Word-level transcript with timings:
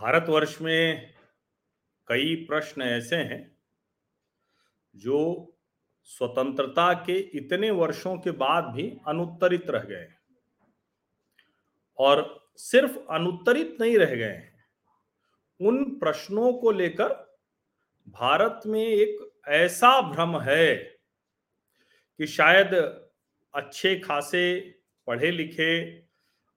भारतवर्ष 0.00 0.60
में 0.60 1.14
कई 2.08 2.34
प्रश्न 2.34 2.82
ऐसे 2.82 3.16
हैं 3.16 3.58
जो 4.96 5.52
स्वतंत्रता 6.02 6.92
के 6.92 7.18
इतने 7.18 7.70
वर्षों 7.70 8.18
के 8.18 8.30
बाद 8.30 8.64
भी 8.64 8.98
अनुत्तरित 9.06 9.70
रह 9.70 9.80
गए 9.80 10.08
और 11.98 12.48
सिर्फ़ 12.56 12.98
अनुत्तरित 13.10 13.76
नहीं 13.80 13.98
रह 13.98 14.14
गए 14.14 14.24
हैं। 14.24 14.64
उन 15.60 15.84
प्रश्नों 15.84 16.52
को 16.52 16.70
लेकर 16.70 17.08
भारत 18.08 18.60
में 18.66 18.86
एक 18.86 19.40
ऐसा 19.48 20.00
भ्रम 20.00 20.40
है 20.40 20.76
कि 22.18 22.26
शायद 22.26 22.74
अच्छे 23.54 23.98
खासे 23.98 24.60
पढ़े 25.06 25.30
लिखे, 25.30 25.84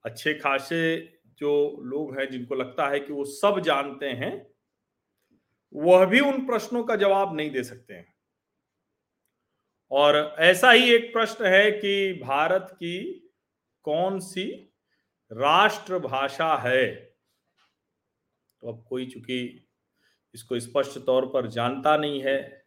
अच्छे 0.04 0.34
खासे 0.34 1.13
जो 1.40 1.82
लोग 1.84 2.20
हैं, 2.20 2.30
जिनको 2.32 2.56
लगता 2.56 2.88
है 2.88 3.00
कि 3.00 3.14
वो 3.14 3.26
सब 3.26 3.60
जानते 3.60 4.06
हैं, 4.06 4.48
वह 5.76 6.06
भी 6.06 6.20
उन 6.20 6.46
प्रश्नों 6.46 6.84
का 6.84 6.96
जवाब 6.96 7.36
नहीं 7.36 7.52
दे 7.52 7.64
सकते 7.64 7.94
हैं। 7.94 8.14
और 9.92 10.36
ऐसा 10.40 10.72
ही 10.72 10.94
एक 10.94 11.14
प्रश्न 11.14 11.46
है 11.46 11.72
कि 11.72 12.14
भारत 12.14 12.68
की 12.72 13.30
कौन 13.84 14.20
सी 14.20 14.74
राष्ट्रभाषा 15.32 16.56
है? 16.58 16.96
तो 18.62 18.68
अब 18.68 18.86
कोई 18.90 19.06
चूँकि 19.06 19.68
इसको 20.34 20.60
स्पष्ट 20.60 21.00
तौर 21.00 21.26
पर 21.26 21.48
जानता 21.48 21.98
नहीं 21.98 22.22
है, 22.22 22.66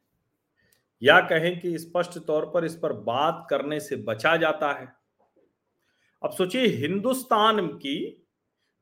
या 1.03 1.21
कहें 1.21 1.61
कि 1.61 1.79
स्पष्ट 1.79 2.19
तौर 2.19 2.47
पर 2.47 2.65
इस 2.65 2.77
पर 2.77 2.93
बात 2.93 3.47
करने 3.51 3.81
से 3.81 3.97
बचा 3.97 4.37
जाता 4.37 4.73
है। 4.73 4.87
अब 6.23 6.31
सोचिए, 6.31 6.67
हिंदुस्तान 6.67 7.67
की 7.69 8.26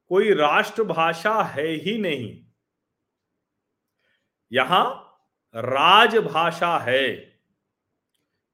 कोई 0.08 0.34
राष्ट्रभाषा 0.34 1.42
है 1.42 1.66
ही 1.66 1.98
नहीं। 1.98 2.44
यहाँ 4.52 5.16
राजभाषा 5.56 6.78
है। 6.78 7.14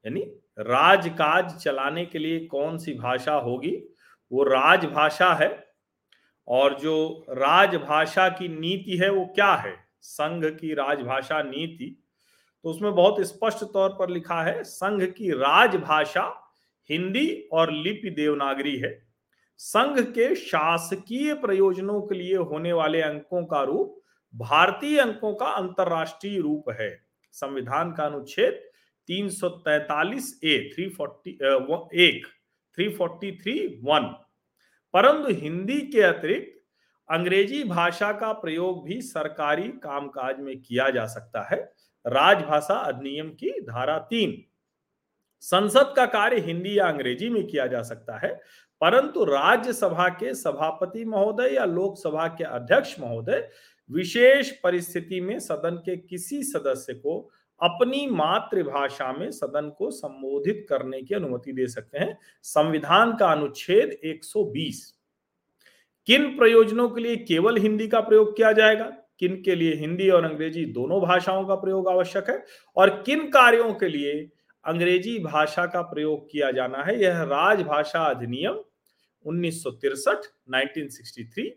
यानी 0.07 0.21
राजकाज 0.59 1.63
चलाने 1.63 2.07
के 2.07 2.19
लिए 2.19 2.47
कौन 2.47 2.79
सी 2.79 2.95
भाषा 2.95 3.35
होगी? 3.35 3.97
वो 4.33 4.43
राजभाषा 4.43 5.35
है। 5.35 5.73
और 6.49 6.79
जो 6.79 7.27
राजभाषा 7.31 8.29
की 8.29 8.49
नीति 8.49 8.97
है, 8.97 9.11
वो 9.11 9.27
क्या 9.27 9.55
है? 9.55 9.89
संघ 10.03 10.47
की 10.47 10.75
राजभाषा 10.75 11.43
नीति। 11.43 12.05
तो 12.63 12.71
उसमें 12.71 12.95
बहुत 12.95 13.21
स्पष्ट 13.21 13.65
तौर 13.65 13.91
पर 13.91 14.11
लिखा 14.11 14.43
है, 14.43 14.65
संघ 14.65 15.03
की 15.03 15.31
राजभाषा 15.31 16.53
हिंदी 16.91 17.49
और 17.53 17.73
लिपि 17.73 18.11
देवनागरी 18.11 18.77
है। 18.77 19.10
संघ 19.61 19.99
के 20.01 20.35
शासकीय 20.35 21.33
प्रयोजनों 21.35 22.01
के 22.03 22.15
लिए 22.15 22.37
होने 22.37 22.73
वाले 22.73 23.01
अंकों 23.01 23.45
का 23.45 23.63
रूप 23.63 24.01
भारतीय 24.35 24.99
अंकों 24.99 25.33
का 25.35 25.47
अंतरराष्ट्रीय 25.47 26.39
रूप 26.41 26.71
है। 26.71 26.89
संविधान 27.35 27.93
का 27.93 28.05
अनुच्छेद 28.05 28.63
343 29.09 30.31
ए 30.45 30.57
340 30.77 31.89
एक 31.95 32.27
343 32.79 33.67
वन 33.83 34.07
परंतु 34.95 35.35
हिंदी 35.35 35.81
के 35.83 36.01
अतिरिक्त 36.03 36.59
अंग्रेज़ी 37.09 37.63
भाषा 37.65 38.13
का 38.13 38.33
प्रयोग 38.33 38.85
भी 38.85 39.01
सरकारी 39.03 39.69
कामकाज 39.85 40.41
में 40.41 40.57
किया 40.63 40.89
जा 40.91 41.07
सकता 41.07 41.43
है। 41.51 41.61
राजभाषा 42.05 42.75
अधिनियम 42.75 43.29
की 43.35 43.51
धारा 43.61 43.99
तीन, 44.11 44.43
संसद 45.43 45.93
का 45.97 46.07
कार्य 46.07 46.41
हिंदी 46.41 46.79
या 46.79 46.89
अंग्रेज़ी 46.89 47.29
में 47.29 47.47
किया 47.47 47.67
जा 47.67 47.83
सकता 47.83 48.19
है। 48.19 48.39
परंतु 48.81 49.25
राज्यसभा 49.25 50.09
के 50.09 50.35
सभापति 50.35 51.05
महोदय 51.05 51.55
या 51.55 51.65
लोकसभा 51.65 52.27
के 52.27 52.45
अध्यक्ष 52.45 53.01
महोदय 53.01 53.51
विशेष 53.91 54.51
परिस्थिति 54.51 55.21
में 55.21 55.39
सदन 55.39 55.71
के 55.71 55.97
किसी 55.97 56.43
सदस्य 56.43 56.95
को 56.95 57.31
अपनी 57.63 58.07
मातृभाषा 58.07 59.13
में 59.13 59.31
सदन 59.31 59.69
को 59.79 59.91
संबोधित 59.91 60.67
करने 60.69 61.03
की 61.03 61.15
अनुमति 61.15 61.53
दे 61.53 61.67
सकते 61.67 61.99
हैं। 61.99 62.19
संविधान 62.43 63.17
का 63.17 63.33
अनुच्छेद 63.33 64.01
120 64.05 64.95
किन 66.07 66.37
प्रयोजनों 66.39 66.89
के 66.89 67.01
लिए 67.01 67.17
केवल 67.17 67.57
हिंदी 67.57 67.89
का 67.89 68.01
प्रयोग 68.01 68.37
किया 68.37 68.53
जाएगा? 68.53 68.93
किन 69.19 69.43
के 69.43 69.55
लिए 69.55 69.75
हिंदी 69.75 70.11
और 70.11 70.25
अंग्रेज़ी 70.25 70.65
दोनों 70.65 71.01
भाषाओं 71.01 71.45
का 71.45 71.55
प्रयोग 71.55 71.89
आवश्यक 71.89 72.31
है? 72.31 72.45
और 72.77 73.03
किन 73.03 73.31
कार्यों 73.31 73.75
के 73.75 73.89
लिए 73.89 74.31
अंग्रेज़ी 74.65 75.19
भाषा 75.19 75.67
का 75.67 75.83
प्रयोग 75.83 76.31
किया 76.31 76.51
जाना 76.51 76.83
है? 76.83 77.03
यह 77.03 77.23
राजभाषा 77.23 78.05
अधिनियम 78.05 78.61
उन्नीस 79.27 79.65
1963 79.67 81.49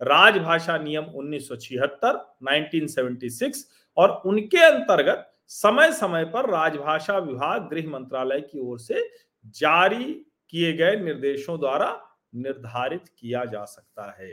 राजभाषा 0.00 0.78
नियम 0.78 1.04
1976 1.04 2.18
1976 2.42 3.62
और 3.96 4.10
उनके 4.26 4.58
अंतर्गत 4.58 5.30
समय 5.50 5.92
समय 5.92 6.24
पर 6.24 6.50
राजभाषा 6.50 7.18
विभाग 7.18 7.68
गृह 7.68 7.88
मंत्रालय 7.90 8.40
की 8.40 8.58
ओर 8.58 8.78
से 8.78 9.08
जारी 9.44 10.04
किए 10.48 10.72
गए 10.72 10.96
निर्देशों 10.96 11.58
द्वारा 11.60 11.90
निर्धारित 12.34 13.08
किया 13.18 13.44
जा 13.44 13.64
सकता 13.64 14.10
है। 14.20 14.30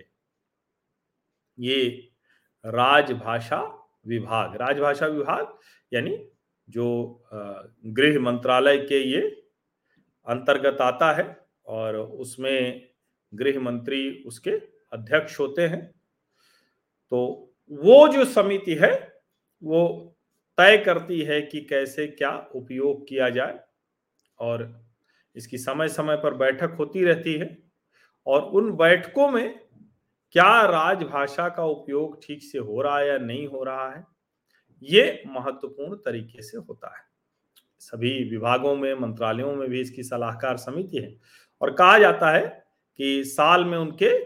ये 1.59 2.11
राजभाषा 2.65 3.61
विभाग 4.07 4.55
राजभाषा 4.55 5.07
विभाग 5.07 5.57
यानी 5.93 6.17
जो 6.69 6.85
गृह 7.85 8.19
मंत्रालय 8.19 8.77
के 8.77 8.99
ये 9.03 9.21
अंतर्गत 10.27 10.81
आता 10.81 11.11
है 11.13 11.44
और 11.67 11.95
उसमें 11.97 12.89
गृह 13.33 13.59
मंत्री 13.59 14.09
उसके 14.27 14.51
अध्यक्ष 14.93 15.39
होते 15.39 15.61
हैं। 15.61 15.85
तो 17.11 17.19
वो 17.71 18.07
जो 18.07 18.25
समिति 18.25 18.73
है, 18.73 18.91
वो 19.61 20.17
तय 20.57 20.77
करती 20.77 21.19
है 21.21 21.41
कि 21.41 21.61
कैसे 21.61 22.07
क्या 22.07 22.31
उपयोग 22.55 23.07
किया 23.07 23.29
जाए 23.29 23.59
और 24.39 24.69
इसकी 25.35 25.57
समय 25.57 25.87
समय 25.89 26.15
पर 26.15 26.33
बैठक 26.33 26.75
होती 26.79 27.03
रहती 27.03 27.33
है 27.33 27.57
और 28.27 28.41
उन 28.51 28.71
बैठकों 28.71 29.29
में 29.29 29.59
क्या 30.35 30.61
राजभाषा 30.65 31.47
का 31.49 31.63
उपयोग 31.65 32.19
ठीक 32.23 32.43
से 32.43 32.57
हो 32.57 32.81
रहा 32.81 32.99
है 32.99 33.07
या 33.07 33.17
नहीं 33.17 33.47
हो 33.47 33.63
रहा 33.63 33.89
है, 33.89 34.03
ये 34.83 35.23
महत्वपूर्ण 35.27 35.95
तरीके 35.95 36.41
से 36.41 36.57
होता 36.57 36.95
है। 36.97 37.03
सभी 37.81 38.11
विभागों 38.29 38.75
में, 38.75 38.93
मंत्रालयों 38.93 39.53
में 39.55 39.69
भी 39.69 39.81
इसकी 39.81 40.03
सलाहकार 40.03 40.57
समिति 40.57 40.97
है। 40.97 41.15
और 41.61 41.73
कहा 41.73 41.97
जाता 41.99 42.31
है 42.31 42.45
कि 42.99 43.23
साल 43.23 43.65
में 43.65 43.77
उनके 43.77 44.17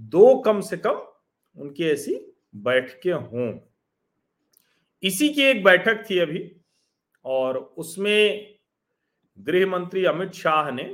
दो 0.00 0.34
कम 0.40 0.60
से 0.60 0.76
कम 0.76 1.02
उनकी 1.56 1.84
ऐसी 1.84 2.14
बैठकें 2.56 3.12
हों। 3.12 3.58
इसी 5.02 5.28
की 5.28 5.42
एक 5.42 5.62
बैठक 5.64 6.04
थी 6.10 6.18
अभी, 6.18 6.50
और 7.24 7.56
उसमें 7.56 8.54
गृह 9.38 9.66
मंत्री 9.66 10.04
अमित 10.04 10.32
शाह 10.32 10.70
ने 10.70 10.84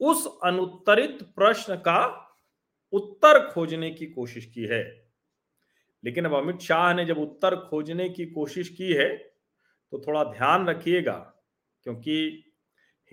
उस 0.00 0.26
अनुत्तरित 0.44 1.22
प्रश्न 1.36 1.76
का 1.76 2.00
उत्तर 2.92 3.46
खोजने 3.46 3.90
की 3.90 4.06
कोशिश 4.06 4.46
की 4.46 4.64
है। 4.64 4.82
लेकिन 6.04 6.24
अब 6.24 6.34
अमित 6.34 6.60
शाह 6.60 6.92
ने 6.94 7.04
जब 7.04 7.18
उत्तर 7.18 7.56
खोजने 7.56 8.08
की 8.08 8.26
कोशिश 8.26 8.68
की 8.68 8.92
है 8.92 9.14
तो 9.92 10.02
थोड़ा 10.06 10.24
ध्यान 10.24 10.66
रखिएगा, 10.66 11.12
क्योंकि 11.86 12.43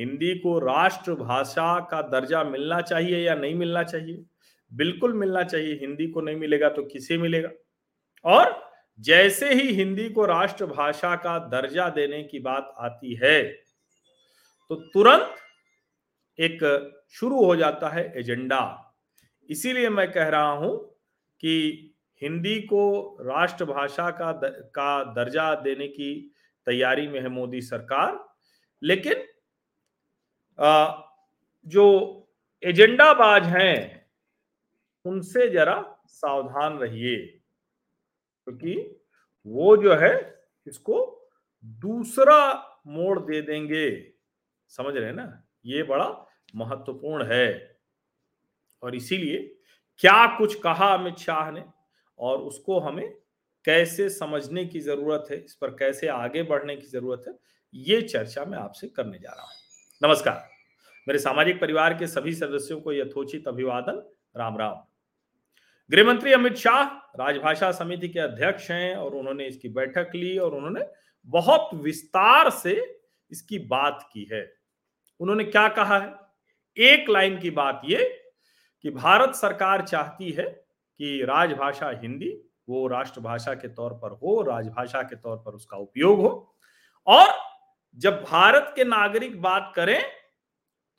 हिंदी 0.02 0.34
को 0.36 0.58
राष्ट्रभाषा 0.60 1.80
का 1.92 2.02
दर्जा 2.10 2.44
मिलना 2.44 2.82
चाहिए 2.82 3.18
या 3.18 3.36
नहीं 3.36 3.56
मिलना 3.56 3.84
चाहिए? 3.84 4.24
बिल्कुल 4.72 5.14
मिलना 5.14 5.44
चाहिए। 5.44 5.74
हिंदी 5.82 6.08
को 6.08 6.22
नहीं 6.22 6.36
मिलेगा 6.36 6.70
तो 6.70 6.84
किसे 6.84 7.18
मिलेगा? 7.18 7.50
और 8.26 8.60
जैसे 9.00 9.54
ही 9.54 9.74
हिंदी 9.74 10.10
को 10.10 10.26
राष्ट्रभाषा 10.26 11.16
का 11.16 11.38
दर्जा 11.50 11.88
देने 11.90 12.24
की 12.24 12.40
बात 12.40 12.74
आती 12.80 13.14
है 13.24 13.44
तो 14.72 14.76
तुरंत 14.94 15.36
एक 16.40 16.60
शुरू 17.12 17.44
हो 17.46 17.56
जाता 17.56 17.90
है 17.90 18.04
एजेंडा। 18.20 18.62
इसीलिए 19.50 19.90
मैं 19.90 20.12
कह 20.12 20.28
रहा 20.30 20.52
हूँ 20.52 20.78
कि 21.44 21.94
हिंदी 22.22 22.60
को 22.64 22.84
राष्ट्रभाषा 23.22 24.10
का 24.12 24.32
का 24.76 25.04
दर्जा 25.14 25.54
देने 25.62 25.88
की 25.88 26.14
तैयारी 26.68 27.08
में 27.08 27.20
है 27.22 27.30
मोदी 27.30 27.62
सरकार, 27.62 28.20
लेकिन 28.82 29.24
जो 30.62 31.86
एजेंडाबाज 32.64 33.46
हैं, 33.48 34.06
उनसे 35.06 35.48
जरा 35.50 35.76
सावधान 36.08 36.78
रहिए, 36.78 37.16
क्योंकि 38.48 38.74
तो 38.76 39.50
वो 39.50 39.76
जो 39.78 39.96
है, 39.96 40.44
इसको 40.68 41.30
दूसरा 41.64 42.40
मोड़ 42.88 43.20
दे 43.20 43.42
देंगे। 43.42 44.14
समझ 44.72 44.96
रहे 44.96 45.06
हैं 45.06 45.14
ना? 45.14 45.44
ये 45.66 45.84
बड़ा 45.84 46.08
महत्वपूर्ण 46.56 47.26
है। 47.26 47.80
और 48.82 48.96
इसीलिए 48.96 49.38
क्या 50.00 50.26
कुछ 50.38 50.60
कहा 50.62 50.94
अमित 50.94 51.18
शाह 51.18 51.52
ने 51.52 51.64
और 52.20 52.38
उसको 52.40 52.80
हमें 52.80 53.10
कैसे 53.66 54.10
समझने 54.10 54.66
की 54.66 54.80
ज़रूरत 54.80 55.28
है, 55.32 55.38
इस 55.38 55.56
पर 55.56 55.70
कैसे 55.70 56.08
आगे 56.08 56.44
बढ़ने 56.44 56.76
की 56.76 56.88
ज़रूरत 56.88 57.24
है, 57.28 57.38
ये 57.74 58.02
चर्चा 58.02 58.46
मैं 58.46 58.58
आपसे 58.58 58.88
करने 58.88 59.20
जा 59.20 59.32
रहा 59.32 59.44
हूँ। 59.44 59.60
नमस्कार। 60.02 60.51
मेरे 61.12 61.20
सामाजिक 61.20 61.62
परिवार 61.62 61.94
के 61.94 62.08
सभी 62.08 62.34
सदस्यों 62.34 62.82
को 62.82 62.94
यथोचित 62.94 63.48
अभिवादन। 63.48 64.12
राम 64.38 64.58
राम। 64.58 64.76
गृह 65.92 66.08
मंत्री 66.08 66.34
अमित 66.34 66.56
शाह, 66.56 66.84
राजभाषा 67.24 67.72
समिति 67.72 68.10
के 68.10 68.20
अध्यक्ष 68.20 68.72
हैं 68.72 68.96
और 68.96 69.16
उन्होंने 69.16 69.46
इसकी 69.46 69.70
बैठक 69.70 70.12
ली 70.16 70.38
और 70.38 70.56
उन्होंने 70.56 70.88
बहुत 71.26 71.70
विस्तार 71.74 72.50
से 72.50 73.02
इसकी 73.32 73.60
बात 73.60 74.10
की 74.14 74.30
है। 74.32 74.54
उन्होंने 75.20 75.44
क्या 75.44 75.68
कहा 75.68 76.00
है? 76.00 76.16
एक 76.78 77.10
लाइन 77.10 77.40
की 77.40 77.50
बात 77.50 77.82
ये 77.86 78.32
कि 78.82 78.90
भारत 78.90 79.36
सरकार 79.36 79.82
चाहती 79.82 80.32
है 80.32 80.66
कि 80.98 81.24
राजभाषा 81.24 81.90
हिंदी, 81.90 82.42
वो 82.70 82.88
राष्ट्रभाषा 82.88 83.54
के 83.54 83.68
तौर 83.68 83.94
पर 83.94 84.12
हो, 84.12 84.42
राजभाषा 84.42 85.02
के 85.02 85.16
तौर 85.16 85.38
पर 85.38 85.52
उसका 85.52 85.78
उपयोग 85.78 86.20
हो। 86.20 86.56
और 87.08 87.28
जब 87.96 88.24
भारत 88.24 88.74
के 88.76 88.84
नागरिक 88.84 89.42
बात 89.42 89.74
करें 89.76 90.21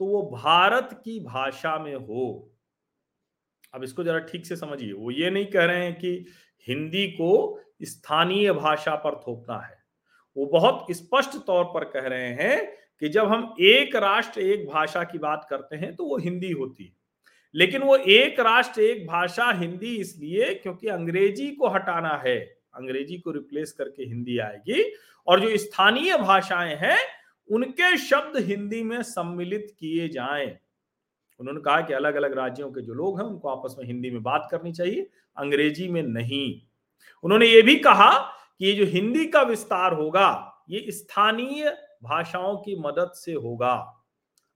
तो 0.03 0.07
वो 0.07 0.23
भारत 0.23 1.03
की 1.05 1.21
भाषा 1.21 1.79
में 1.79 1.95
हो। 1.95 2.53
अब 3.75 3.85
इसको 3.85 4.05
जरा 4.05 4.19
ठीक 4.19 4.47
से 4.47 4.57
समझिए। 4.57 4.93
वो 4.93 5.11
ये 5.11 5.31
नहीं 5.31 5.47
कह 5.47 5.65
रहे 5.65 5.85
हैं 5.85 5.95
कि 5.99 6.27
हिंदी 6.69 7.07
को 7.07 7.61
स्थानीय 7.83 8.53
भाषा 8.53 8.95
पर 8.95 9.15
थोपना 9.15 9.59
है। 9.59 9.79
वो 10.37 10.47
बहुत 10.47 10.87
स्पष्ट 10.91 11.47
तौर 11.47 11.65
पर 11.65 11.85
कह 11.85 12.01
रहे 12.01 12.29
हैं 12.29 12.73
कि 13.01 13.09
जब 13.09 13.27
हम 13.27 13.55
एक 13.61 13.97
राष्ट्र, 13.97 14.41
एक 14.41 14.69
भाषा 14.69 15.05
की 15.05 15.19
बात 15.19 15.47
करते 15.51 15.77
हैं 15.77 15.97
तो 15.97 16.05
वो 16.05 16.19
हिंदी 16.19 16.51
होती 16.51 16.85
है। 16.85 16.93
लेकिन 17.55 17.83
वो 17.83 17.97
एक 17.97 18.41
राष्ट्र, 18.41 18.81
एक 18.81 19.07
भाषा 19.07 19.51
हिंदी 19.51 19.97
इसलिए 19.97 20.55
क्योंकि 20.55 20.89
अंग्रेज़ी 20.89 21.51
को 21.51 21.69
हटाना 21.69 22.23
है। 22.27 22.39
अंग्रेज़ी 22.75 23.19
को 23.19 23.31
रिप्लेस 23.31 23.73
करके 23.73 24.03
हिंदी 24.03 24.39
आएगी। 24.39 24.95
और 25.27 25.41
जो 25.41 25.57
स्थानीय 25.57 26.17
भाषाएँ 26.17 26.77
हैं 26.77 26.99
उनके 27.53 27.97
शब्द 27.97 28.37
हिंदी 28.37 28.83
में 28.83 29.03
सम्मिलित 29.03 29.77
किए 29.79 30.09
जाएँ। 30.09 30.59
उन्होंने 31.41 31.61
कहा 31.61 31.81
कि 31.81 31.93
अलग 31.93 32.15
अलग 32.15 32.33
राज्यों 32.33 32.73
के 32.73 32.81
जो 32.81 32.95
लोग 32.95 33.21
हैं, 33.21 33.29
उनको 33.29 33.49
आपस 33.49 33.77
में 33.79 33.87
हिंदी 33.87 34.11
में 34.11 34.23
बात 34.23 34.49
करनी 34.51 34.73
चाहिए, 34.73 35.11
अंग्रेज़ी 35.37 35.89
में 35.89 36.03
नहीं। 36.03 36.63
उन्होंने 37.25 37.47
ये 37.47 37.63
भी 37.63 37.77
कहा 37.77 38.19
कि 38.59 38.67
ये 38.67 38.73
जो 38.73 38.85
हिंदी 38.85 39.27
का 39.27 39.43
विस्तार 39.43 39.93
होगा, 39.93 40.63
ये 40.71 40.91
स्थानीय 40.91 41.79
भाषाओं 42.03 42.57
की 42.57 42.77
मदद 42.77 43.11
से 43.15 43.33
होगा। 43.33 44.05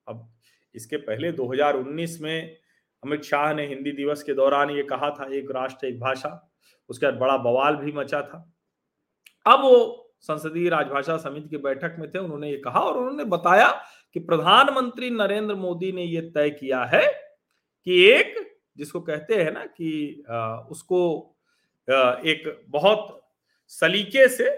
अब 0.08 0.32
इसके 0.74 0.96
पहले 0.96 1.32
2019 1.32 2.20
में 2.20 2.56
अमित 3.04 3.22
शाह 3.22 3.54
ने 3.54 3.66
हिंदी 3.66 3.92
दिवस 3.92 4.22
के 4.22 4.34
दौरान 4.34 4.70
ये 4.70 4.82
कहा 4.82 5.10
था, 5.10 5.34
एक 5.34 5.50
राष्ट्र, 5.50 5.86
एक 5.86 6.00
भाषा। 6.00 6.52
उसके 6.88 7.06
बाद 7.06 7.14
बड़ा 7.14 7.36
बवाल 7.36 7.76
भी 7.76 7.92
मचा 7.92 8.22
था। 8.22 8.52
अब 9.46 9.60
वो 9.60 10.02
संसदीय 10.28 10.68
राजभाषा 10.68 11.16
समिति 11.16 11.48
की 11.48 11.56
बैठक 11.58 11.96
में 11.98 12.10
थे, 12.10 12.18
उन्होंने 12.18 12.50
ये 12.50 12.56
कहा 12.56 12.80
और 12.80 12.96
उन्होंने 12.98 13.24
बताया 13.26 13.68
कि 14.14 14.20
प्रधानमंत्री 14.20 15.10
नरेंद्र 15.10 15.54
मोदी 15.54 15.92
ने 15.92 16.04
ये 16.04 16.20
तय 16.30 16.50
किया 16.50 16.84
है 16.84 17.06
कि 17.86 18.04
एक, 18.06 18.34
जिसको 18.76 19.00
कहते 19.00 19.42
हैं 19.42 19.52
ना 19.52 19.64
कि 19.66 20.24
उसको 20.70 21.00
एक 21.88 22.64
बहुत 22.68 23.20
सलीके 23.72 24.28
से 24.28 24.48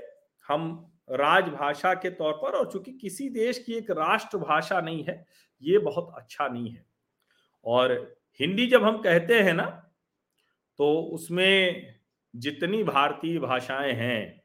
हम 0.48 0.84
राजभाषा 1.10 1.92
के 1.94 2.10
तौर 2.10 2.32
पर, 2.32 2.50
और 2.50 2.70
चूँकि 2.72 2.92
किसी 2.92 3.28
देश 3.30 3.58
की 3.58 3.74
एक 3.74 3.90
राष्ट्रभाषा 3.90 4.80
नहीं 4.80 5.04
है, 5.04 5.24
ये 5.62 5.78
बहुत 5.78 6.12
अच्छा 6.16 6.48
नहीं 6.48 6.70
है। 6.70 6.84
और 7.64 7.92
हिंदी 8.40 8.66
जब 8.66 8.84
हम 8.84 8.98
कहते 9.02 9.40
हैं 9.40 9.54
ना 9.54 9.64
तो 10.78 10.92
उसमें 11.14 11.94
जितनी 12.34 12.82
भारतीय 12.84 13.38
भाषाएँ 13.38 13.92
हैं 13.94 14.42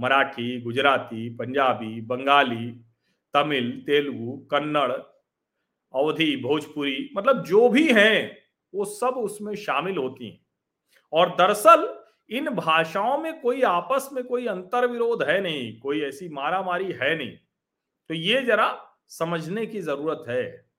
मराठी, 0.00 0.60
गुजराती, 0.60 1.36
पंजाबी, 1.36 2.00
बंगाली, 2.00 2.70
तमिल, 3.34 3.82
तेलुगु, 3.86 4.46
कन्नड़, 4.50 4.92
अवधि, 5.94 6.36
भोजपुरी 6.36 7.10
मतलब 7.16 7.44
जो 7.44 7.68
भी 7.68 7.92
हैं, 7.92 8.38
वो 8.74 8.84
सब 8.84 9.06
उसमें 9.06 9.54
शामिल 9.54 9.96
होती 9.96 10.30
हैं। 10.30 10.40
और 11.12 11.30
दरअसल, 11.30 12.00
इन 12.30 12.50
भाषाओं 12.50 13.18
में 13.18 13.40
कोई 13.40 13.62
आपस 13.62 14.10
में 14.12 14.24
कोई 14.24 14.46
अंतर 14.46 14.86
विरोध 14.86 15.22
है 15.22 15.40
नहीं, 15.40 15.80
कोई 15.80 16.00
ऐसी 16.00 16.28
मारा 16.28 16.62
मारी 16.62 16.92
है 16.92 17.16
नहीं। 17.18 17.36
तो 18.08 18.14
ये 18.14 18.42
जरा 18.42 18.86
समझने 19.08 19.66
की 19.66 19.80
ज़रूरत 19.80 20.24
है। 20.28 20.70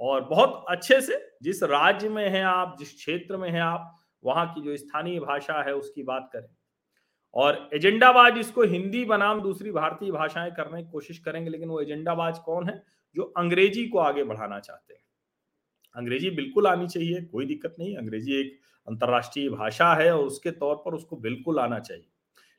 और 0.00 0.24
बहुत 0.24 0.64
अच्छे 0.68 1.00
से 1.00 1.30
जिस 1.42 1.62
राज्य 1.62 2.08
में 2.08 2.30
हैं 2.30 2.44
आप, 2.44 2.76
जिस 2.78 2.94
क्षेत्र 2.94 3.36
में 3.36 3.50
हैं 3.50 3.62
आप, 3.62 3.96
वहाँ 4.24 4.54
की 4.54 4.60
जो 4.60 4.76
स्थानीय 4.76 5.20
भाषा 5.20 5.62
है, 5.62 5.74
उसकी 5.74 6.02
बात 6.02 6.30
करें। 6.32 6.57
और 7.34 7.68
एजेंडाबाज 7.74 8.38
इसको 8.38 8.62
हिंदी 8.64 9.04
बनाम 9.04 9.40
दूसरी 9.40 9.70
भारतीय 9.72 10.10
भाषाएँ 10.10 10.50
करने 10.50 10.82
की 10.82 10.90
कोशिश 10.90 11.18
करेंगे, 11.18 11.50
लेकिन 11.50 11.68
वो 11.68 11.80
एजेंडाबाज 11.80 12.38
कौन 12.38 12.68
है 12.68 12.82
जो 13.16 13.22
अंग्रेज़ी 13.36 13.86
को 13.88 13.98
आगे 13.98 14.24
बढ़ाना 14.24 14.58
चाहते 14.60 14.94
हैं? 14.94 15.00
अंग्रेज़ी 15.96 16.30
बिल्कुल 16.30 16.66
आनी 16.66 16.86
चाहिए, 16.88 17.20
कोई 17.22 17.46
दिक्कत 17.46 17.76
नहीं, 17.78 17.96
अंग्रेज़ी 17.96 18.40
एक 18.40 18.58
अंतर्राष्ट्रीय 18.88 19.48
भाषा 19.50 19.92
है 19.94 20.14
और 20.16 20.24
उसके 20.24 20.50
तौर 20.52 20.74
पर 20.84 20.94
उसको 20.94 21.16
बिल्कुल 21.18 21.58
आना 21.58 21.78
चाहिए। 21.78 22.06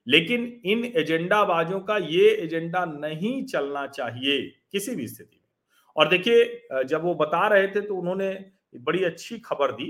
लेकिन 0.07 0.45
इन 0.65 0.83
एजेंडाबाजों 0.97 1.79
का 1.79 1.97
ये 1.99 2.29
एजेंडा 2.33 2.83
नहीं 2.85 3.43
चलना 3.45 3.85
चाहिए 3.87 4.41
किसी 4.71 4.95
भी 4.95 5.07
स्थिति 5.07 5.35
में। 5.35 5.47
और 5.95 6.09
देखिए, 6.09 6.83
जब 6.83 7.03
वो 7.03 7.13
बता 7.15 7.47
रहे 7.47 7.67
थे 7.67 7.81
तो 7.81 7.95
उन्होंने 7.95 8.31
बड़ी 8.75 9.03
अच्छी 9.03 9.37
खबर 9.39 9.71
दी 9.71 9.85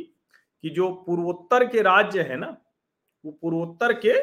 कि 0.63 0.69
जो 0.69 0.89
पूर्वोत्तर 1.07 1.65
के 1.67 1.81
राज्य 1.81 2.21
है 2.21 2.37
ना, 2.37 2.55
वो 3.25 3.31
पूर्वोत्तर 3.31 3.93
के 3.95 4.17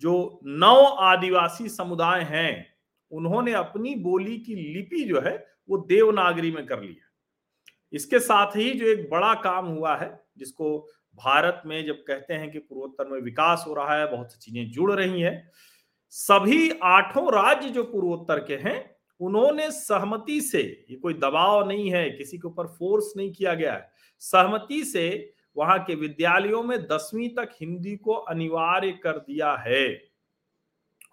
जो 0.00 0.40
नौ 0.44 0.84
आदिवासी 0.84 1.68
समुदाय 1.68 2.22
हैं, 2.22 2.66
उन्होंने 3.10 3.52
अपनी 3.52 3.94
बोली 3.94 4.38
की 4.38 4.54
लिपि 4.54 5.04
जो 5.04 5.20
है, 5.20 5.46
वो 5.68 5.78
देवनागरी 5.78 6.50
में 6.50 6.66
कर 6.66 6.80
ली 6.80 6.92
है। 6.92 7.08
इसके 7.92 8.18
साथ 8.18 8.56
ही 8.56 8.70
जो 8.70 8.86
एक 8.86 9.10
बड़ा 9.10 9.34
काम 9.34 9.66
हुआ 9.66 9.96
है, 9.96 10.20
जिसको 10.38 10.88
भारत 11.14 11.62
में 11.66 11.86
जब 11.86 11.94
कहते 11.94 12.34
हैं 12.34 12.50
कि 12.50 12.58
पूर्वोत्तर 12.58 13.08
में 13.08 13.20
विकास 13.20 13.64
हो 13.66 13.74
रहा 13.74 13.98
है, 13.98 14.10
बहुत 14.10 14.32
सी 14.32 14.38
चीज़ें 14.38 14.70
जुड़ 14.70 14.92
रही 14.92 15.20
हैं, 15.20 15.50
सभी 16.08 16.70
आठों 16.82 17.32
राज्य 17.32 17.68
जो 17.68 17.82
पूर्वोत्तर 17.82 18.38
के 18.38 18.56
हैं, 18.56 18.96
उन्होंने 19.20 19.70
सहमति 19.70 20.40
से, 20.40 20.86
ये 20.90 20.96
कोई 20.96 21.14
दबाव 21.14 21.68
नहीं 21.68 21.90
है, 21.90 22.10
किसी 22.10 22.38
के 22.38 22.48
ऊपर 22.48 22.66
फोर्स 22.66 23.12
नहीं 23.16 23.32
किया 23.32 23.54
गया 23.54 23.72
है, 23.72 23.90
सहमति 24.18 24.84
से 24.84 25.34
वहाँ 25.56 25.78
के 25.84 25.94
विद्यालयों 25.94 26.62
में 26.62 26.78
दसवीं 26.82 27.28
तक 27.28 27.50
हिंदी 27.60 27.96
को 27.96 28.12
अनिवार्य 28.12 28.90
कर 29.02 29.18
दिया 29.18 29.54
है। 29.58 30.10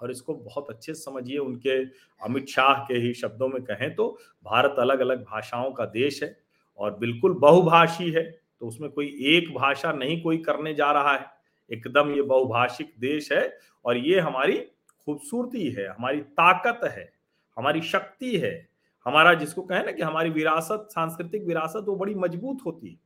और 0.01 0.11
इसको 0.11 0.33
बहुत 0.33 0.69
अच्छे 0.69 0.93
समझिए, 0.93 1.37
उनके 1.37 1.83
अमित 2.21 2.47
शाह 2.47 2.83
के 2.85 2.97
ही 2.97 3.13
शब्दों 3.13 3.47
में 3.47 3.61
कहें 3.63 3.93
तो 3.95 4.09
भारत 4.45 4.75
अलग 4.79 4.99
अलग 4.99 5.23
भाषाओं 5.23 5.71
का 5.71 5.85
देश 5.85 6.21
है 6.23 6.37
और 6.79 6.97
बिल्कुल 6.97 7.33
बहुभाषी 7.33 8.11
है 8.11 8.23
तो 8.61 8.67
उसमें 8.67 8.89
कोई 8.91 9.07
एक 9.27 9.53
भाषा 9.55 9.91
नहीं 9.91 10.21
कोई 10.21 10.37
करने 10.37 10.73
जा 10.73 10.91
रहा 10.91 11.13
है। 11.13 11.25
एकदम 11.69 12.11
ये 12.11 12.21
बहुभाषिक 12.21 12.93
देश 12.99 13.31
है 13.31 13.57
और 13.85 13.97
ये 13.97 14.19
हमारी 14.19 14.57
खूबसूरती 14.57 15.69
है, 15.69 15.87
हमारी 15.87 16.19
ताकत 16.19 16.79
है, 16.85 17.11
हमारी 17.57 17.81
शक्ति 17.81 18.37
है। 18.37 18.67
हमारा 19.05 19.33
जिसको 19.33 19.61
कहें 19.61 19.83
ना 19.85 19.91
कि 19.91 20.01
हमारी 20.01 20.29
विरासत, 20.29 20.87
सांस्कृतिक 20.91 21.43
विरासत 21.43 21.83
वो 21.87 21.95
बड़ी 21.95 22.15
मज़बूत 22.15 22.65
होती 22.65 22.89
है। 22.89 22.97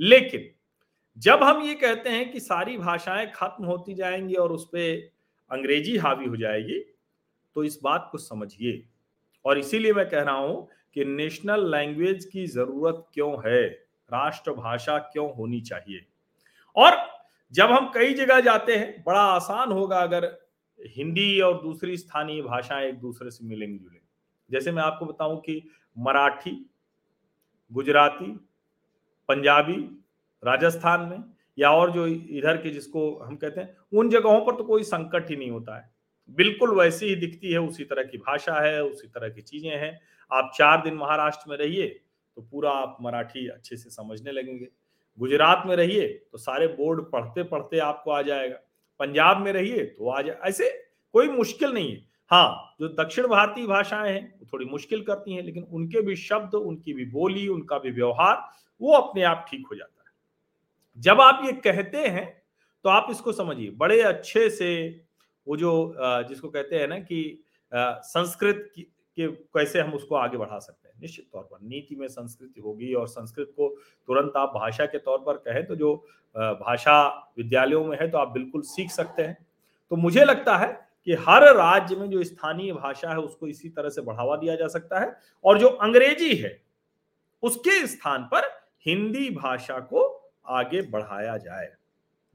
लेकिन 0.00 0.50
जब 1.18 1.42
हम 1.42 1.62
ये 1.62 1.74
कहते 1.74 2.10
हैं 2.10 2.30
कि 2.32 2.40
सारी 2.40 2.76
भाषाएँ 2.78 3.26
खत्म 3.34 3.64
होती 3.64 3.94
जाएँगी 3.94 4.34
और 4.34 4.52
उस 4.52 4.64
पर 4.64 5.10
अंग्रेज़ी 5.50 5.96
हावी 5.96 6.26
हो 6.26 6.36
जाएगी 6.36 6.78
तो 7.56 7.64
इस 7.64 7.78
बात 7.82 8.08
को 8.12 8.18
समझिए। 8.18 8.82
और 9.44 9.58
इसीलिए 9.58 9.92
मैं 9.92 10.08
कह 10.10 10.22
रहा 10.22 10.34
हूँ 10.34 10.68
कि 10.94 11.04
नेशनल 11.04 11.70
लैंग्वेज 11.70 12.24
की 12.24 12.46
ज़रूरत 12.46 13.04
क्यों 13.14 13.32
है? 13.46 13.66
राष्ट्रभाषा 14.10 14.98
क्यों 14.98 15.30
होनी 15.34 15.60
चाहिए? 15.60 16.06
और 16.76 16.96
जब 17.52 17.70
हम 17.70 17.90
कई 17.94 18.14
जगह 18.14 18.40
जाते 18.40 18.76
हैं, 18.76 19.02
बड़ा 19.06 19.20
आसान 19.20 19.72
होगा 19.72 19.98
अगर 19.98 20.24
हिंदी 20.80 21.40
और 21.40 21.62
दूसरी 21.62 21.96
स्थानीय 21.96 22.42
भाषाएँ 22.42 22.88
एक 22.88 22.98
दूसरे 23.00 23.30
से 23.30 23.46
मिलेंगी 23.46 23.78
जुलेंगी 23.78 24.06
जैसे 24.50 24.72
मैं 24.72 24.82
आपको 24.82 25.06
बताऊँ 25.06 25.40
कि 25.40 25.62
मराठी, 25.98 26.70
गुजराती, 27.72 28.32
पंजाबी 29.28 30.04
राजस्थान 30.42 31.00
में 31.00 31.22
या 31.58 31.70
और 31.70 31.90
जो 31.90 32.06
इधर 32.06 32.56
के 32.56 32.70
जिसको 32.70 33.10
हम 33.18 33.36
कहते 33.36 33.60
हैं, 33.60 33.76
उन 33.92 34.10
जगहों 34.10 34.40
पर 34.40 34.56
तो 34.56 34.64
कोई 34.64 34.82
संकट 34.84 35.30
ही 35.30 35.36
नहीं 35.36 35.50
होता 35.50 35.76
है। 35.76 35.90
बिल्कुल 36.28 36.74
वैसी 36.78 37.06
ही 37.06 37.14
दिखती 37.16 37.52
है, 37.52 37.60
उसी 37.60 37.84
तरह 37.84 38.02
की 38.02 38.18
भाषा 38.18 38.60
है, 38.60 38.82
उसी 38.84 39.08
तरह 39.08 39.28
की 39.28 39.42
चीज़ें 39.42 39.70
हैं। 39.70 39.98
आप 40.30 40.50
चार 40.56 40.82
दिन 40.82 40.94
महाराष्ट्र 40.94 41.50
में 41.50 41.56
रहिए 41.56 41.86
तो 42.36 42.42
पूरा 42.42 42.70
आप 42.70 42.96
मराठी 43.02 43.46
अच्छे 43.48 43.76
से 43.76 43.90
समझने 43.90 44.32
लगेंगे। 44.32 44.68
गुजरात 45.18 45.62
में 45.66 45.74
रहिए 45.76 46.06
तो 46.32 46.38
सारे 46.38 46.66
बोर्ड 46.68 47.00
पढ़ते 47.02 47.42
पढ़ते 47.42 47.78
आपको 47.78 48.10
आ 48.10 48.20
जाएगा। 48.22 48.56
पंजाब 49.00 49.40
में 49.40 49.52
रहिए 49.52 49.84
तो 49.84 50.08
आ 50.08 50.20
जाए 50.22 50.38
ऐसे 50.44 50.68
कोई 51.14 51.28
मुश्किल 51.28 51.72
नहीं 51.72 51.90
है। 51.92 52.06
हाँ 52.30 52.76
जो 52.80 52.88
दक्षिण 52.94 53.26
भारतीय 53.26 53.66
भाषाएँ 53.66 54.12
हैं, 54.12 54.38
वो 54.40 54.46
थोड़ी 54.52 54.64
मुश्किल 54.66 55.02
करती 55.02 55.34
हैं, 55.34 55.42
लेकिन 55.42 55.62
उनके 55.64 56.00
भी 56.02 56.16
शब्द, 56.16 56.54
उनकी 56.54 56.92
भी 56.94 57.04
बोली, 57.06 57.46
उनका 57.48 57.78
भी 57.78 57.90
व्यवहार, 57.90 58.42
वो 58.80 58.92
अपने 58.92 59.22
आप 59.22 59.46
ठीक 59.50 59.66
हो 59.70 59.76
जाता 59.76 59.92
है। 59.92 59.97
जब 60.98 61.20
आप 61.20 61.40
ये 61.44 61.52
कहते 61.54 61.98
हैं 61.98 62.26
तो 62.84 62.88
आप 62.90 63.06
इसको 63.10 63.32
समझिए। 63.32 63.70
बड़े 63.70 64.00
अच्छे 64.02 64.48
से 64.50 64.68
वो 65.46 65.56
जो 65.56 65.94
जिसको 66.28 66.48
कहते 66.48 66.76
हैं 66.76 66.88
ना 66.88 66.98
कि 66.98 67.42
संस्कृत 67.72 68.70
कि 68.74 68.86
कैसे 69.18 69.80
हम 69.80 69.92
उसको 69.94 70.14
आगे 70.14 70.36
बढ़ा 70.36 70.58
सकते 70.58 70.88
हैं। 70.88 70.94
निश्चित 71.00 71.28
तौर 71.32 71.42
पर 71.42 71.58
नीति 71.62 71.96
में 71.96 72.06
संस्कृति 72.08 72.60
होगी 72.60 72.92
और 72.94 73.06
संस्कृत 73.08 73.52
को 73.56 73.68
तुरंत 74.08 74.32
आप 74.36 74.52
भाषा 74.54 74.86
के 74.86 74.98
तौर 74.98 75.18
पर 75.18 75.36
कहें 75.38 75.64
तो 75.66 75.76
जो 75.76 75.94
भाषा 76.34 77.06
विद्यालयों 77.38 77.84
में 77.84 77.96
है 78.00 78.10
तो 78.10 78.18
आप 78.18 78.28
बिल्कुल 78.28 78.62
सीख 78.64 78.90
सकते 78.90 79.22
हैं। 79.22 79.36
तो 79.90 79.96
मुझे 79.96 80.24
लगता 80.24 80.56
है 80.56 80.72
कि 81.06 81.14
हर 81.20 81.44
राज्य 81.56 81.96
में 81.96 82.08
जो 82.10 82.22
स्थानीय 82.24 82.72
भाषा 82.72 83.10
है 83.10 83.18
उसको 83.18 83.46
इसी 83.46 83.68
तरह 83.68 83.88
से 83.88 84.02
बढ़ावा 84.02 84.36
दिया 84.36 84.54
जा 84.56 84.66
सकता 84.68 85.00
है 85.00 85.14
और 85.44 85.58
जो 85.58 85.68
अंग्रेज़ी 85.68 86.34
है, 86.34 86.60
उसके 87.42 87.86
स्थान 87.86 88.28
पर 88.32 88.50
हिंदी 88.86 89.28
भाषा 89.30 89.78
को 89.82 90.06
आगे 90.48 90.82
बढ़ाया 90.82 91.36
जाए। 91.36 91.70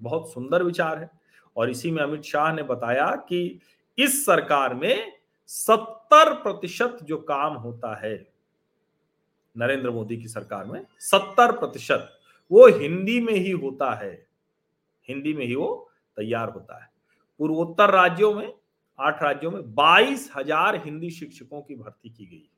बहुत 0.01 0.32
सुंदर 0.34 0.63
विचार 0.63 1.00
है। 1.00 1.10
और 1.55 1.70
इसी 1.70 1.91
में 1.91 2.01
अमित 2.03 2.22
शाह 2.22 2.51
ने 2.53 2.63
बताया 2.63 3.10
कि 3.29 3.60
इस 3.98 4.25
सरकार 4.25 4.74
में 4.74 5.12
सत्तर 5.50 6.34
प्रतिशत 6.34 6.98
जो 7.03 7.17
काम 7.17 7.53
होता 7.53 7.96
है, 7.96 8.15
नरेंद्र 9.55 9.89
मोदी 9.89 10.17
की 10.17 10.27
सरकार 10.27 10.65
में, 10.65 10.86
सत्तर 11.00 11.51
प्रतिशत 11.51 12.10
वो 12.51 12.67
हिंदी 12.70 13.20
में 13.22 13.34
ही 13.34 13.51
होता 13.51 13.93
है। 13.93 14.13
हिंदी 15.08 15.34
में 15.34 15.46
ही 15.46 15.55
वो 15.55 15.91
तैयार 16.17 16.50
होता 16.50 16.82
है। 16.84 16.89
पूर्वोत्तर 17.39 17.89
राज्यों 17.89 18.34
में, 18.34 18.53
आठ 19.00 19.24
राज्यों 19.24 19.51
में 19.51 19.74
बाईस 19.75 20.29
हज़ार 20.36 20.75
हिंदी 20.75 21.10
शिक्षकों 21.10 21.62
की 21.62 21.75
भर्ती 21.75 22.10
की 22.10 22.25
गई 22.25 22.50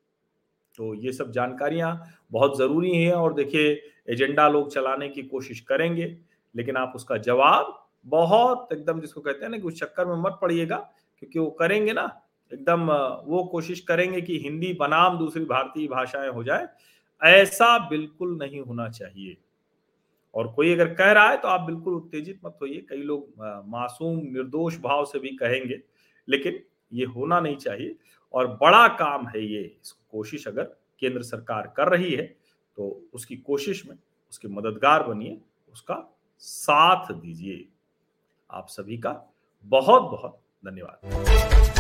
तो 0.78 0.94
ये 0.96 1.12
सब 1.14 1.32
जानकारियाँ 1.32 1.92
बहुत 2.32 2.58
ज़रूरी 2.58 2.96
हैं 2.96 3.14
और 3.14 3.34
देखिए, 3.34 3.82
एजेंडा 4.10 4.48
लोग 4.50 4.74
चलाने 4.74 5.10
की 5.10 5.24
कोशिश 5.24 5.60
करेंगे, 5.62 6.06
लेकिन 6.56 6.78
आप 6.78 6.94
उसका 6.96 7.18
जवाब 7.20 7.74
बहुत 8.06 8.68
एकदम 8.74 9.00
जिसको 9.02 9.22
कहते 9.22 9.46
हैं 9.46 9.52
ना 9.52 9.58
कि 9.58 9.64
उस 9.64 9.80
चक्कर 9.80 10.06
में 10.06 10.16
मत 10.20 10.38
पड़िएगा, 10.42 10.78
क्योंकि 11.20 11.40
वो 11.40 11.50
करेंगे 11.52 11.94
ना, 11.94 12.04
एकदम 12.52 12.82
वो 13.28 13.44
कोशिश 13.52 13.80
करेंगे 13.82 14.22
कि 14.22 14.40
हिंदी 14.40 14.74
बनाम 14.74 15.18
दूसरी 15.18 15.46
भारतीय 15.46 15.88
भाषाएँ 15.88 16.30
हो 16.30 16.44
जाए, 16.44 16.68
ऐसा 17.22 17.78
बिल्कुल 17.90 18.38
नहीं 18.38 18.62
होना 18.62 18.90
चाहिए। 18.90 19.38
और 20.34 20.48
कोई 20.48 20.74
अगर 20.74 20.94
कह 20.94 21.12
रहा 21.12 21.30
है 21.30 21.38
तो 21.38 21.48
आप 21.48 21.62
बिल्कुल 21.62 21.94
उत्तेजित 21.94 22.40
मत 22.46 22.58
होइए, 22.62 22.86
कई 22.90 22.98
लोग 22.98 23.34
मासूम 23.68 24.18
निर्दोष 24.26 24.78
भाव 24.80 25.06
से 25.06 25.20
भी 25.20 25.30
कहेंगे, 25.38 25.80
लेकिन 26.28 26.60
ये 26.92 27.06
होना 27.08 27.40
नहीं 27.40 27.56
चाहिए। 27.58 27.96
और 28.36 28.48
बड़ा 28.62 28.88
काम 28.88 29.28
है 29.28 29.44
ये। 29.44 29.64
कोशिश 30.12 30.48
अगर 30.48 30.64
केंद्र 31.00 31.22
सरकार 31.24 31.74
कर 31.78 31.90
रही 31.90 32.14
है 32.14 32.26
तो 32.78 33.10
उसकी 33.14 33.36
कोशिश 33.38 33.86
में 33.86 33.96
उसके 34.32 34.48
मददगार 34.48 35.04
बनिए, 35.04 35.40
उसका 35.74 36.18
साथ 36.40 37.14
दीजिए। 37.14 37.68
आप 38.50 38.68
सभी 38.70 38.98
का 38.98 39.12
बहुत 39.66 40.02
बहुत 40.12 40.40
धन्यवाद। 40.64 41.75